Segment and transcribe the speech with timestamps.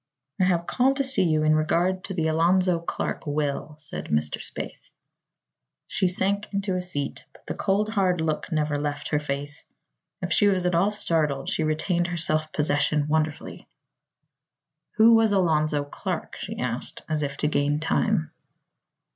[0.39, 4.41] "I have called to see you in regard to the Alonzo Clark will," said Mr.
[4.41, 4.89] Spaythe.
[5.85, 9.63] She sank into a seat, but the cold, hard look never left her face.
[10.23, 13.67] If she was at all startled she retained her self possession wonderfully.
[14.93, 18.31] "Who was Alonzo Clark?" she asked, as if to gain time.